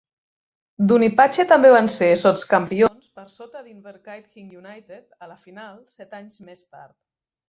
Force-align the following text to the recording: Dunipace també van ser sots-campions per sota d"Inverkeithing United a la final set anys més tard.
Dunipace 0.91 1.43
també 1.49 1.69
van 1.73 1.89
ser 1.95 2.07
sots-campions 2.21 3.11
per 3.19 3.25
sota 3.33 3.61
d"Inverkeithing 3.65 4.49
United 4.63 5.13
a 5.27 5.29
la 5.33 5.37
final 5.43 5.77
set 5.97 6.17
anys 6.21 6.39
més 6.49 6.65
tard. 6.73 6.95